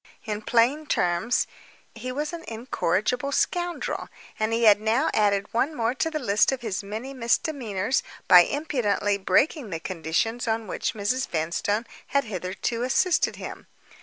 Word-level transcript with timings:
In 0.25 0.41
plain 0.41 0.87
terms, 0.87 1.45
he 1.93 2.11
was 2.11 2.33
an 2.33 2.43
incorrigible 2.47 3.31
scoundrel; 3.31 4.09
and 4.39 4.51
he 4.51 4.63
had 4.63 4.81
now 4.81 5.11
added 5.13 5.53
one 5.53 5.75
more 5.75 5.93
to 5.93 6.09
the 6.09 6.17
list 6.17 6.51
of 6.51 6.61
his 6.61 6.81
many 6.81 7.13
misdemeanors 7.13 8.01
by 8.27 8.39
impudently 8.39 9.19
breaking 9.19 9.69
the 9.69 9.79
conditions 9.79 10.47
on 10.47 10.65
which 10.65 10.95
Mrs. 10.95 11.27
Vanstone 11.27 11.85
had 12.07 12.23
hitherto 12.23 12.81
assisted 12.81 13.35
him. 13.35 13.67